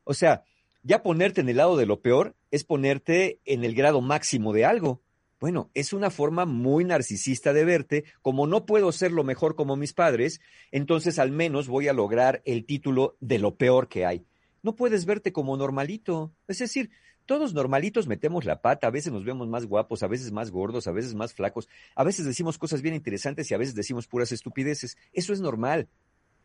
[0.03, 0.43] O sea,
[0.83, 4.65] ya ponerte en el lado de lo peor es ponerte en el grado máximo de
[4.65, 5.01] algo.
[5.39, 9.75] Bueno, es una forma muy narcisista de verte, como no puedo ser lo mejor como
[9.75, 14.25] mis padres, entonces al menos voy a lograr el título de lo peor que hay.
[14.63, 16.33] No puedes verte como normalito.
[16.47, 16.89] Es decir,
[17.27, 20.87] todos normalitos metemos la pata, a veces nos vemos más guapos, a veces más gordos,
[20.87, 24.31] a veces más flacos, a veces decimos cosas bien interesantes y a veces decimos puras
[24.31, 24.97] estupideces.
[25.13, 25.87] Eso es normal.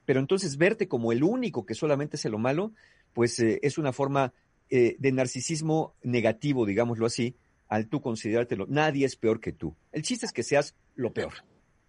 [0.05, 2.72] Pero entonces verte como el único que solamente hace lo malo,
[3.14, 4.35] pues eh, es una forma
[4.68, 7.37] eh, de narcisismo negativo, digámoslo así,
[7.72, 8.66] al tú considerártelo.
[8.68, 9.74] Nadie es peor que tú.
[9.92, 11.32] El chiste es que seas lo peor.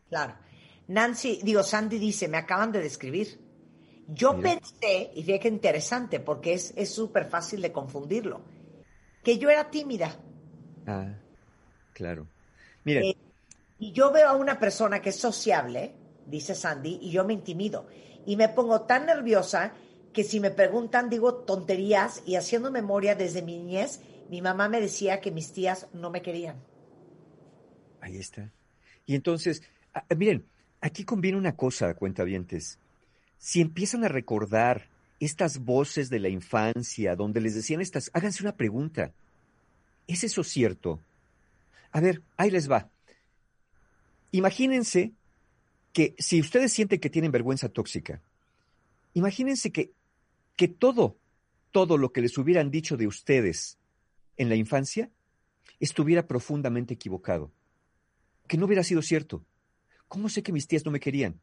[0.10, 0.36] Claro.
[0.88, 3.40] Nancy, digo, Sandy dice, me acaban de describir.
[4.08, 8.42] Yo pensé, y fíjate que interesante, porque es súper fácil de confundirlo
[9.24, 10.16] que yo era tímida.
[10.86, 11.16] Ah,
[11.94, 12.28] claro.
[12.84, 13.10] Mire.
[13.10, 13.18] Eh,
[13.80, 15.96] y yo veo a una persona que es sociable,
[16.28, 17.88] dice Sandy, y yo me intimido.
[18.26, 19.74] Y me pongo tan nerviosa
[20.14, 24.02] que si me preguntan digo tonterías y haciendo memoria desde mi niñez,
[24.34, 26.56] mi mamá me decía que mis tías no me querían.
[28.02, 28.52] Ahí está.
[29.06, 29.62] Y entonces,
[30.18, 30.48] miren,
[30.82, 32.80] aquí conviene una cosa, cuentavientes.
[33.38, 38.56] Si empiezan a recordar estas voces de la infancia, donde les decían estas, háganse una
[38.56, 39.14] pregunta.
[40.08, 41.00] ¿Es eso cierto?
[41.92, 42.90] A ver, ahí les va.
[44.32, 45.12] Imagínense
[45.94, 48.20] que si ustedes sienten que tienen vergüenza tóxica,
[49.14, 49.92] imagínense que,
[50.56, 51.18] que todo,
[51.72, 53.78] todo lo que les hubieran dicho de ustedes
[54.38, 55.10] en la infancia
[55.80, 57.52] estuviera profundamente equivocado,
[58.48, 59.46] que no hubiera sido cierto.
[60.08, 61.40] ¿Cómo sé que mis tías no me querían?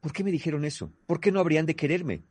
[0.00, 0.92] ¿Por qué me dijeron eso?
[1.06, 2.24] ¿Por qué no habrían de quererme?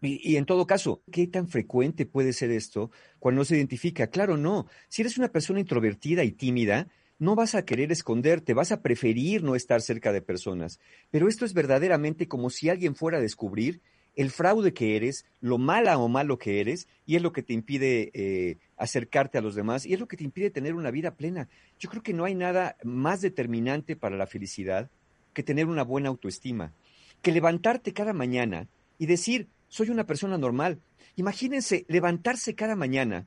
[0.00, 4.06] Y, y, en todo caso, ¿qué tan frecuente puede ser esto cuando no se identifica?
[4.06, 4.66] Claro, no.
[4.88, 9.42] Si eres una persona introvertida y tímida, no vas a querer esconderte, vas a preferir
[9.42, 10.80] no estar cerca de personas.
[11.10, 13.82] Pero esto es verdaderamente como si alguien fuera a descubrir
[14.16, 17.52] el fraude que eres, lo mala o malo que eres, y es lo que te
[17.52, 21.14] impide eh, acercarte a los demás, y es lo que te impide tener una vida
[21.14, 21.48] plena.
[21.78, 24.90] Yo creo que no hay nada más determinante para la felicidad
[25.32, 26.72] que tener una buena autoestima,
[27.22, 30.80] que levantarte cada mañana y decir, soy una persona normal.
[31.16, 33.26] Imagínense levantarse cada mañana,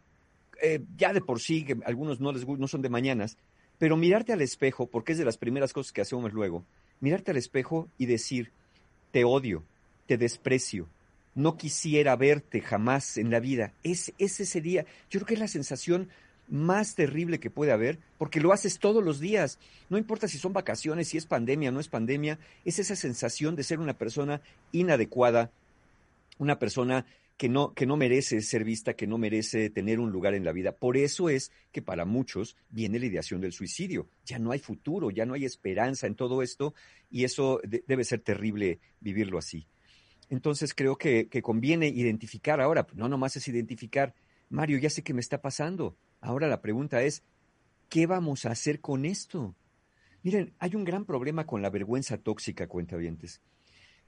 [0.61, 3.37] eh, ya de por sí, que algunos no, les, no son de mañanas,
[3.77, 6.65] pero mirarte al espejo, porque es de las primeras cosas que hacemos luego,
[6.99, 8.51] mirarte al espejo y decir,
[9.11, 9.63] te odio,
[10.07, 10.89] te desprecio,
[11.35, 13.73] no quisiera verte jamás en la vida.
[13.83, 16.09] Es, ese sería, yo creo que es la sensación
[16.47, 19.59] más terrible que puede haber, porque lo haces todos los días.
[19.89, 23.63] No importa si son vacaciones, si es pandemia no es pandemia, es esa sensación de
[23.63, 24.41] ser una persona
[24.71, 25.51] inadecuada,
[26.39, 27.05] una persona
[27.37, 30.51] que no, que no merece ser vista, que no merece tener un lugar en la
[30.51, 30.71] vida.
[30.71, 34.07] Por eso es que para muchos viene la ideación del suicidio.
[34.25, 36.73] Ya no hay futuro, ya no hay esperanza en todo esto
[37.11, 39.67] y eso debe ser terrible vivirlo así.
[40.29, 44.13] Entonces creo que, conviene identificar ahora, no nomás es identificar,
[44.49, 45.95] Mario, ya sé qué me está pasando.
[46.19, 47.23] Ahora la pregunta es,
[47.89, 49.55] ¿qué vamos a hacer con esto?
[50.23, 53.41] Miren, hay un gran problema con la vergüenza tóxica, cuentavientes,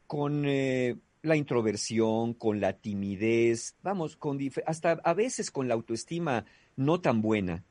[0.08, 6.46] con eh, la introversión, con la timidez, vamos, con hasta a veces con la autoestima
[6.76, 7.64] no tan buena.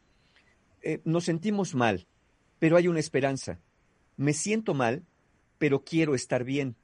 [0.80, 2.06] Eh, nos sentimos mal,
[2.58, 3.58] pero hay una esperanza.
[4.16, 5.04] Me siento mal,
[5.58, 6.76] pero quiero estar bien.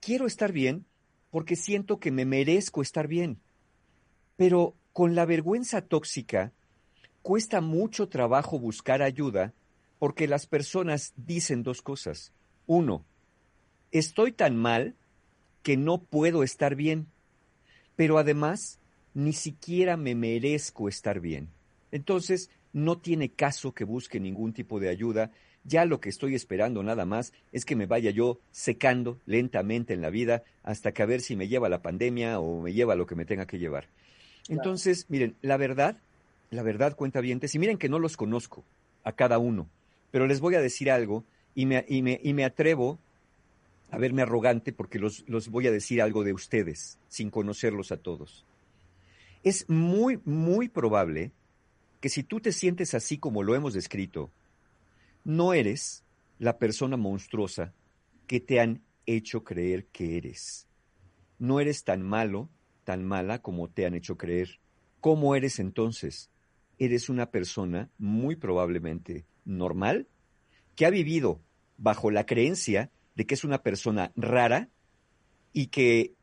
[0.00, 0.86] Quiero estar bien
[1.30, 3.38] porque siento que me merezco estar bien.
[4.36, 6.52] Pero con la vergüenza tóxica
[7.22, 9.52] cuesta mucho trabajo buscar ayuda
[9.98, 12.32] porque las personas dicen dos cosas.
[12.66, 13.04] Uno,
[13.92, 14.96] estoy tan mal
[15.62, 17.06] que no puedo estar bien,
[17.96, 18.80] pero además
[19.12, 21.50] ni siquiera me merezco estar bien.
[21.92, 25.30] Entonces, no tiene caso que busque ningún tipo de ayuda
[25.64, 30.00] ya lo que estoy esperando nada más es que me vaya yo secando lentamente en
[30.00, 33.06] la vida hasta que a ver si me lleva la pandemia o me lleva lo
[33.06, 33.88] que me tenga que llevar.
[34.48, 35.98] Entonces, miren, la verdad,
[36.50, 38.64] la verdad cuenta bien, y miren que no los conozco
[39.04, 39.68] a cada uno,
[40.10, 42.98] pero les voy a decir algo y me, y me, y me atrevo
[43.90, 47.98] a verme arrogante porque los, los voy a decir algo de ustedes sin conocerlos a
[47.98, 48.46] todos.
[49.42, 51.32] Es muy, muy probable
[52.00, 54.32] que si tú te sientes así como lo hemos descrito,
[55.24, 56.04] no eres
[56.38, 57.74] la persona monstruosa
[58.26, 60.66] que te han hecho creer que eres.
[61.38, 62.48] No eres tan malo,
[62.84, 64.60] tan mala como te han hecho creer.
[65.00, 66.30] ¿Cómo eres entonces?
[66.78, 70.08] Eres una persona muy probablemente normal
[70.76, 71.40] que ha vivido
[71.76, 74.70] bajo la creencia de que es una persona rara
[75.52, 76.14] y que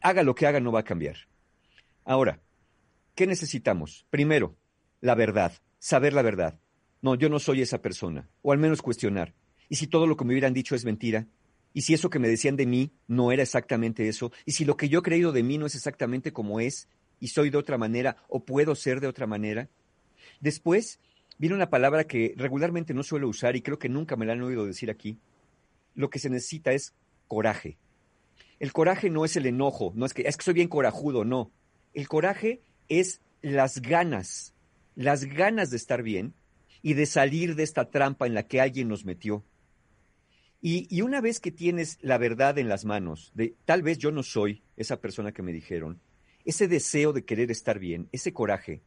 [0.00, 1.16] haga lo que haga no va a cambiar.
[2.04, 2.40] Ahora,
[3.14, 4.06] ¿qué necesitamos?
[4.10, 4.56] Primero,
[5.04, 6.58] la verdad, saber la verdad.
[7.02, 9.34] No, yo no soy esa persona, o al menos cuestionar.
[9.68, 11.26] ¿Y si todo lo que me hubieran dicho es mentira?
[11.74, 14.32] ¿Y si eso que me decían de mí no era exactamente eso?
[14.46, 16.88] ¿Y si lo que yo he creído de mí no es exactamente como es?
[17.20, 19.68] ¿Y soy de otra manera o puedo ser de otra manera?
[20.40, 21.00] Después
[21.36, 24.40] viene una palabra que regularmente no suelo usar y creo que nunca me la han
[24.40, 25.18] oído decir aquí.
[25.94, 26.94] Lo que se necesita es
[27.28, 27.76] coraje.
[28.58, 31.50] El coraje no es el enojo, no es que, es que soy bien corajudo, no.
[31.92, 34.53] El coraje es las ganas,
[34.94, 36.34] las ganas de estar bien
[36.82, 39.44] y de salir de esta trampa en la que alguien nos metió.
[40.60, 44.22] Y, una vez que tienes la verdad en las manos, de tal vez yo no
[44.22, 46.00] soy esa persona que me dijeron,
[46.46, 48.82] ese deseo de querer estar bien, ese coraje,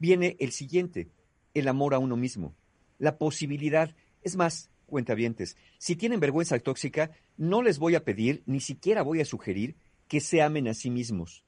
[0.00, 1.08] viene el siguiente,
[1.54, 2.56] el amor a uno mismo,
[2.98, 3.94] la posibilidad.
[4.22, 9.20] Es más, cuentavientes, si tienen vergüenza tóxica, no les voy a pedir, ni siquiera voy
[9.20, 9.76] a sugerir
[10.08, 11.44] que se amen a sí mismos.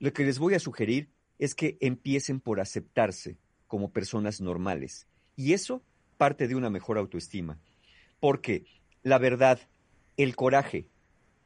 [0.00, 5.52] Lo que les voy a sugerir es que empiecen por aceptarse como personas normales, y
[5.52, 5.82] eso
[6.16, 7.58] parte de una mejor autoestima,
[8.20, 8.64] porque
[9.02, 9.60] la verdad,
[10.16, 10.88] el coraje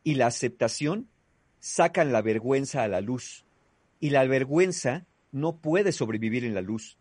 [0.05, 1.09] y la aceptación
[1.59, 3.45] sacan la vergüenza a la luz,
[4.01, 6.99] y la vergüenza no puede sobrevivir en la luz.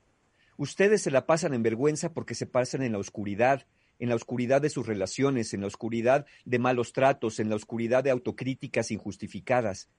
[0.58, 3.68] Ustedes se la pasan en vergüenza porque se pasan en la oscuridad,
[4.00, 8.04] en la oscuridad de sus relaciones, en la oscuridad de malos tratos, en la oscuridad
[8.04, 9.90] de autocríticas injustificadas.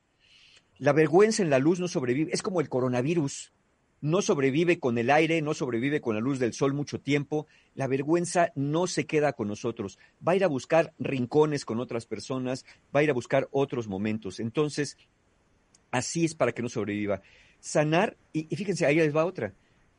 [0.78, 3.52] La vergüenza en la luz no sobrevive, es como el coronavirus
[4.00, 7.48] no sobrevive con el aire, no sobrevive con la luz del sol mucho tiempo.
[7.74, 9.98] La vergüenza no se queda con nosotros.
[10.26, 12.64] Va a ir a buscar rincones con otras personas,
[12.94, 14.38] va a ir a buscar otros momentos.
[14.38, 14.96] Entonces,
[15.90, 17.22] así es para que no sobreviva.
[17.58, 19.52] Sanar, y, fíjense, ahí les va otra.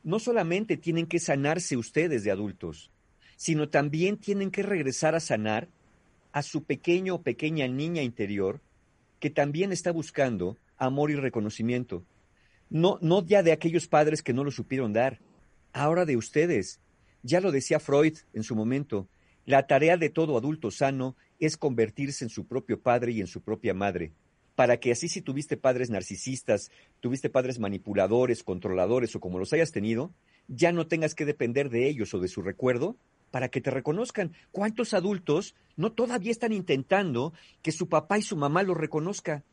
[0.04, 2.92] No solamente tienen que sanarse ustedes de adultos,
[3.36, 5.68] sino también tienen que regresar a sanar
[6.32, 8.62] a su pequeño o pequeña niña interior
[9.20, 12.04] que también está buscando amor y reconocimiento.
[12.70, 15.20] No, no ya de aquellos padres que no lo supieron dar,
[15.74, 16.80] ahora de ustedes.
[17.22, 19.08] Ya lo decía Freud en su momento,
[19.46, 23.42] la tarea de todo adulto sano es convertirse en su propio padre y en su
[23.42, 24.14] propia madre,
[24.56, 29.72] para que así si tuviste padres narcisistas, tuviste padres manipuladores, controladores o como los hayas
[29.72, 30.14] tenido,
[30.48, 32.98] ya no tengas que depender de ellos o de su recuerdo
[33.32, 34.34] para que te reconozcan.
[34.52, 39.44] ¿Cuántos adultos no todavía están intentando que su papá y su mamá lo reconozca?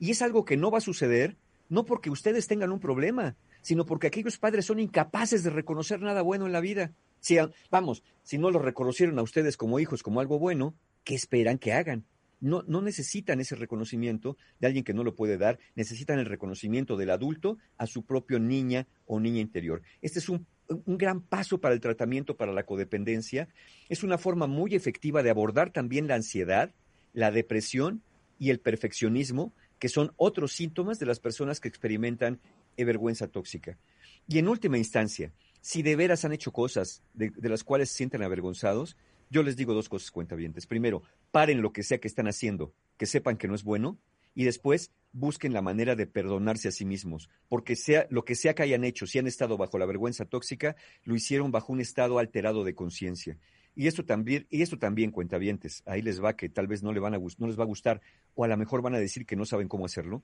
[0.00, 1.36] Y es algo que no va a suceder,
[1.68, 6.22] no porque ustedes tengan un problema, sino porque aquellos padres son incapaces de reconocer nada
[6.22, 6.92] bueno en la vida.
[7.20, 7.36] Si,
[7.70, 11.72] vamos, si no lo reconocieron a ustedes como hijos como algo bueno, ¿qué esperan que
[11.72, 12.04] hagan?
[12.40, 16.96] No, no necesitan ese reconocimiento de alguien que no lo puede dar, necesitan el reconocimiento
[16.96, 19.82] del adulto a su propio niña o niña interior.
[20.00, 23.48] Este es un un gran paso para el tratamiento para la codependencia.
[23.88, 26.72] Es una forma muy efectiva de abordar también la ansiedad,
[27.12, 28.02] la depresión
[28.38, 32.40] y el perfeccionismo, que son otros síntomas de las personas que experimentan
[32.84, 33.78] vergüenza tóxica.
[34.26, 38.22] Y en última instancia, si de veras han hecho cosas de, las cuales se sienten
[38.22, 38.96] avergonzados,
[39.30, 40.66] yo les digo dos cosas cuentavientes.
[40.66, 43.98] Primero, paren lo que sea que están haciendo, que sepan que no es bueno,
[44.34, 48.54] y después busquen la manera de perdonarse a sí mismos, porque sea lo que sea
[48.54, 52.18] que hayan hecho, si han estado bajo la vergüenza tóxica, lo hicieron bajo un estado
[52.18, 53.38] alterado de conciencia.
[53.80, 57.00] Y esto también, y esto también cuentavientes, ahí les va que tal vez no, le
[57.00, 58.02] van a, no les va a gustar,
[58.34, 60.22] o a lo mejor van a decir que no saben cómo hacerlo.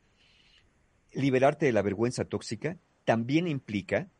[1.14, 4.10] Liberarte de la vergüenza tóxica también implica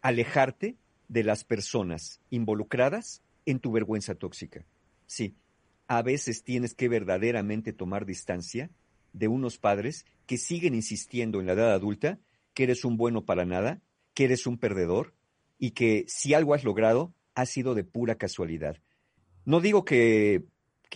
[0.00, 0.76] alejarte
[1.06, 4.66] de las personas involucradas en tu vergüenza tóxica.
[5.06, 5.36] Sí,
[5.86, 8.70] a veces tienes que verdaderamente tomar distancia
[9.12, 12.18] de unos padres que siguen insistiendo en la edad adulta
[12.54, 13.82] que eres un bueno para nada,
[14.14, 15.14] que eres un perdedor
[15.60, 18.76] y que si algo has logrado ha sido de pura casualidad.
[19.44, 20.44] No digo que,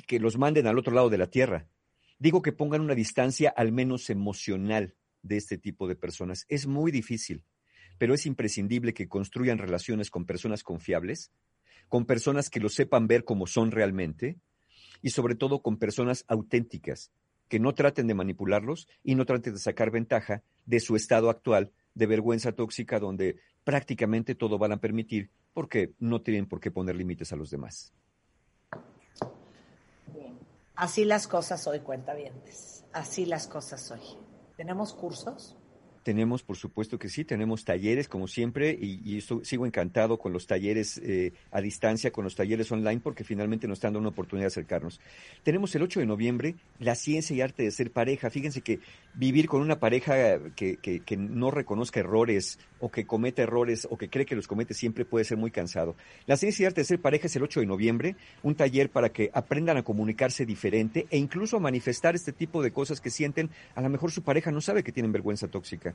[0.07, 1.69] que los manden al otro lado de la tierra,
[2.19, 6.45] digo que pongan una distancia al menos emocional de este tipo de personas.
[6.49, 7.45] Es muy difícil,
[7.99, 11.33] pero es imprescindible que construyan relaciones con personas confiables,
[11.89, 14.39] con personas que lo sepan ver como son realmente
[15.01, 17.11] y sobre todo con personas auténticas,
[17.49, 21.73] que no traten de manipularlos y no traten de sacar ventaja de su estado actual
[21.95, 26.97] de vergüenza tóxica donde prácticamente todo van a permitir porque no tienen por qué poner
[26.97, 27.93] límites a los demás.
[30.75, 32.85] Así las cosas hoy, cuentavientes.
[32.93, 34.01] Así las cosas hoy.
[34.57, 35.57] ¿Tenemos cursos?
[36.05, 40.99] Tenemos, por supuesto que sí, tenemos talleres como siempre y, sigo encantado con los talleres
[41.03, 44.49] eh, a distancia, con los talleres online, porque finalmente nos están dando una oportunidad de
[44.49, 45.01] acercarnos.
[45.43, 48.29] Tenemos el 8 de noviembre la ciencia y arte de ser pareja.
[48.29, 48.81] Fíjense que
[49.15, 53.97] vivir con una pareja que, que, que no reconozca errores o que cometa errores o
[53.97, 55.97] que cree que los comete siempre puede ser muy cansado.
[56.27, 59.09] La ciencia y arte de ser pareja es el 8 de noviembre, un taller para
[59.09, 63.49] que aprendan a comunicarse diferente e incluso a manifestar este tipo de cosas que sienten.
[63.75, 65.94] A lo mejor su pareja no sabe que tienen vergüenza tóxica.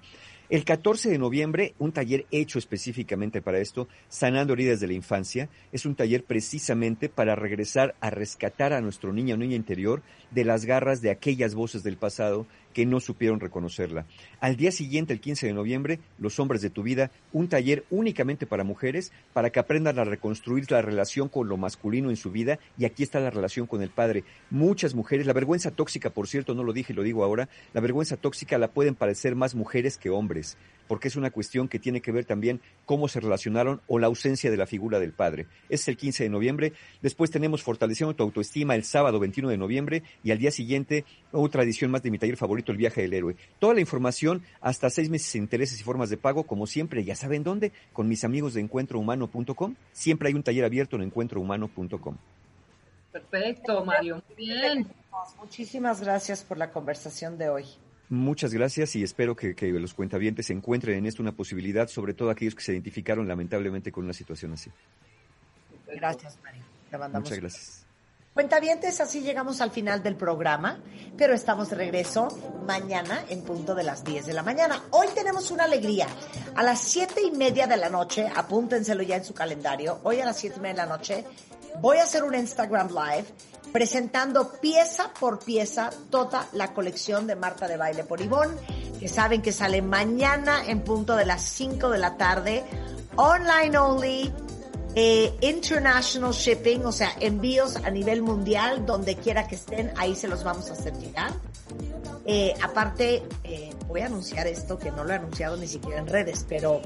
[0.49, 5.47] El 14 de noviembre, un taller hecho específicamente para esto, Sanando heridas de la infancia,
[5.71, 10.45] es un taller precisamente para regresar a rescatar a nuestro niño o niña interior de
[10.45, 14.05] las garras de aquellas voces del pasado que no supieron reconocerla.
[14.39, 18.45] Al día siguiente, el 15 de noviembre, Los Hombres de tu Vida, un taller únicamente
[18.45, 22.59] para mujeres, para que aprendan a reconstruir la relación con lo masculino en su vida,
[22.77, 24.23] y aquí está la relación con el padre.
[24.49, 27.81] Muchas mujeres, la vergüenza tóxica, por cierto, no lo dije y lo digo ahora, la
[27.81, 30.57] vergüenza tóxica la pueden parecer más mujeres que hombres
[30.89, 34.49] porque es una cuestión que tiene que ver también cómo se relacionaron o la ausencia
[34.49, 35.45] de la figura del padre.
[35.69, 36.73] Es el 15 de noviembre.
[37.03, 41.61] Después tenemos Fortaleciendo tu autoestima el sábado 21 de noviembre y al día siguiente otra
[41.61, 43.35] edición más de mi taller favorito, El viaje del héroe.
[43.59, 47.15] Toda la información hasta seis meses sin intereses y formas de pago, como siempre, ya
[47.15, 49.75] saben dónde, con mis amigos de encuentrohumano.com.
[49.91, 52.17] Siempre hay un taller abierto en encuentrohumano.com.
[53.11, 54.21] Perfecto, Mario.
[54.37, 54.87] Bien.
[55.39, 57.65] Muchísimas gracias por la conversación de hoy.
[58.09, 62.55] Muchas gracias y espero que, los cuentavientes encuentren en esto una posibilidad, sobre todo aquellos
[62.55, 64.71] que se identificaron lamentablemente con una situación así.
[65.87, 66.63] Gracias, Mario.
[67.13, 67.88] Muchas gracias.
[68.39, 70.79] Cuentavientes, así llegamos al final del programa,
[71.17, 72.29] pero estamos de regreso
[72.65, 74.81] mañana en punto de las 10 de la mañana.
[74.91, 76.07] Hoy tenemos una alegría.
[76.55, 80.25] A las siete y media de la noche, apúntenselo ya en su calendario, hoy a
[80.25, 81.25] las siete y media de la noche
[81.81, 83.25] voy a hacer un Instagram Live
[83.73, 88.55] presentando pieza por pieza toda la colección de Marta de Baile por Ivonne,
[89.01, 92.63] que saben que sale mañana en punto de las 5 de la tarde,
[93.17, 94.33] online only,
[94.95, 100.27] eh, international shipping, o sea, envíos a nivel mundial, donde quiera que estén, ahí se
[100.27, 101.31] los vamos a hacer llegar.
[102.25, 106.07] Eh, aparte, eh, voy a anunciar esto, que no lo he anunciado ni siquiera en
[106.07, 106.81] redes, pero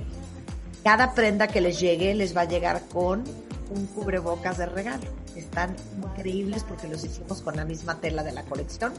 [0.84, 3.24] cada prenda que les llegue les va a llegar con
[3.70, 5.04] un cubrebocas de regalo.
[5.36, 8.94] Están increíbles porque los hicimos con la misma tela de la colección.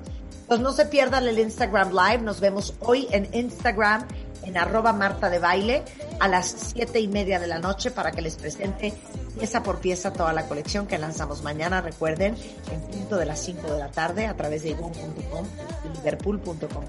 [0.48, 2.22] Pues no se pierdan el Instagram Live.
[2.22, 4.06] Nos vemos hoy en Instagram
[4.44, 5.82] en arroba Marta de Baile
[6.20, 8.92] a las siete y media de la noche para que les presente
[9.38, 11.80] pieza por pieza toda la colección que lanzamos mañana.
[11.80, 12.36] Recuerden,
[12.70, 15.46] en punto de las 5 de la tarde a través de ivon.com
[15.84, 16.84] y liverpool.com.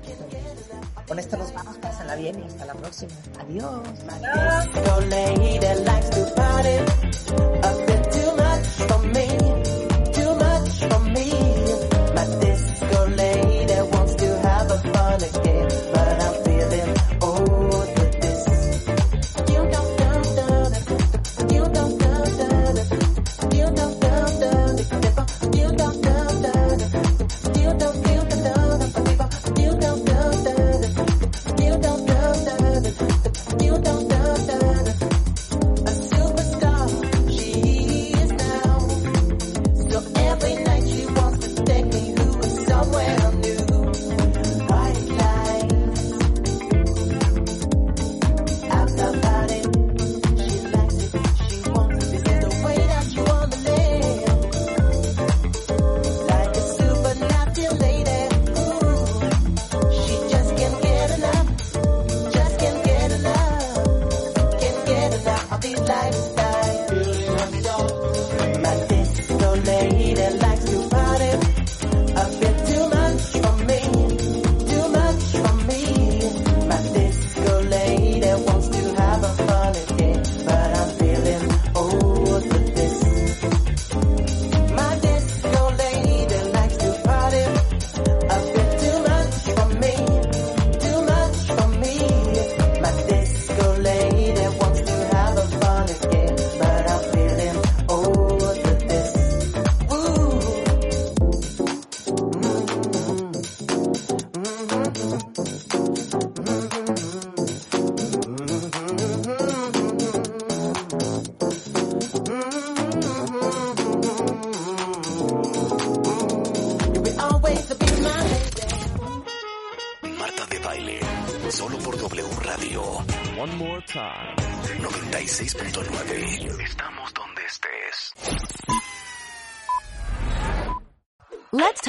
[1.08, 3.12] Con esto nos vamos, pásenla bien y hasta la próxima.
[3.40, 3.82] Adiós.